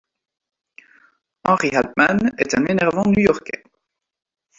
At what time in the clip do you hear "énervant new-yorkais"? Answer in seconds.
2.65-3.63